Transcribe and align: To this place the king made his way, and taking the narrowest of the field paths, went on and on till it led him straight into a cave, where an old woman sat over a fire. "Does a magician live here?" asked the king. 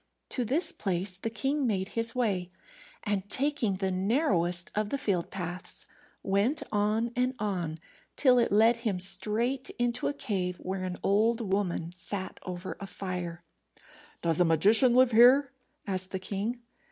To 0.29 0.43
this 0.43 0.71
place 0.71 1.15
the 1.15 1.29
king 1.29 1.67
made 1.67 1.89
his 1.89 2.15
way, 2.15 2.49
and 3.03 3.29
taking 3.29 3.75
the 3.75 3.91
narrowest 3.91 4.71
of 4.73 4.89
the 4.89 4.97
field 4.97 5.29
paths, 5.29 5.85
went 6.23 6.63
on 6.71 7.11
and 7.15 7.35
on 7.37 7.77
till 8.15 8.39
it 8.39 8.51
led 8.51 8.77
him 8.77 8.99
straight 8.99 9.69
into 9.77 10.07
a 10.07 10.13
cave, 10.15 10.57
where 10.57 10.85
an 10.85 10.97
old 11.03 11.39
woman 11.39 11.91
sat 11.91 12.39
over 12.41 12.77
a 12.79 12.87
fire. 12.87 13.43
"Does 14.23 14.39
a 14.39 14.43
magician 14.43 14.95
live 14.95 15.11
here?" 15.11 15.51
asked 15.85 16.09
the 16.09 16.17
king. 16.17 16.63